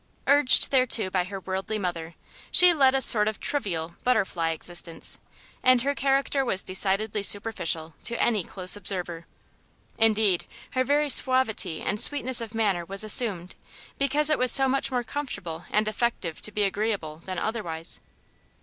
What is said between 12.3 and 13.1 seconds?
of manner was